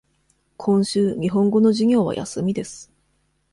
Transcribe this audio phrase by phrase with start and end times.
[0.57, 2.91] 今週、日本語の授業は休みです。